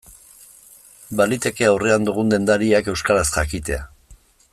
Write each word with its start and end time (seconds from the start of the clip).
Baliteke 1.19 1.67
aurrean 1.67 2.07
dugun 2.09 2.33
dendariak 2.35 2.91
euskaraz 2.95 3.27
jakitea. 3.35 3.83